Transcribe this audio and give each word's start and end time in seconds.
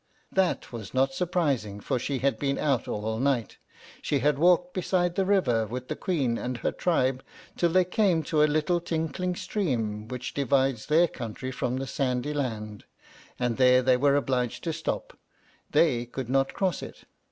That 0.31 0.71
was 0.73 0.95
not 0.95 1.13
surprising, 1.13 1.79
for 1.79 1.99
she 1.99 2.17
had 2.17 2.39
been 2.39 2.57
out 2.57 2.87
all 2.87 3.19
night. 3.19 3.59
She 4.01 4.17
had 4.17 4.39
walked 4.39 4.73
beside 4.73 5.13
the 5.13 5.27
river 5.27 5.67
with 5.67 5.89
the 5.89 5.95
Queen 5.95 6.39
and 6.39 6.57
her 6.57 6.71
tribe 6.71 7.23
till 7.55 7.69
they 7.69 7.85
came 7.85 8.23
to 8.23 8.41
a 8.41 8.45
little 8.49 8.79
tinkling 8.81 9.35
stream, 9.35 10.07
which 10.07 10.33
divides 10.33 10.87
their 10.87 11.07
country 11.07 11.51
from 11.51 11.77
the 11.77 11.85
sandy 11.85 12.33
land, 12.33 12.85
and 13.37 13.57
there 13.57 13.83
they 13.83 13.95
were 13.95 14.15
obliged 14.15 14.63
to 14.63 14.73
stop; 14.73 15.15
they 15.69 16.07
could 16.07 16.29
not 16.31 16.53
cross 16.55 16.81
it. 16.81 17.03